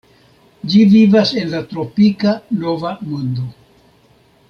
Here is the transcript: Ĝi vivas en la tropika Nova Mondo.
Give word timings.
Ĝi 0.71 0.79
vivas 0.93 1.33
en 1.43 1.53
la 1.55 1.61
tropika 1.73 2.33
Nova 2.65 2.95
Mondo. 3.11 3.47